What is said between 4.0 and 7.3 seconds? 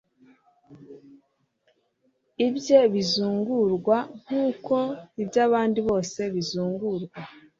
nk'uko ibyabandi bose bizungurwa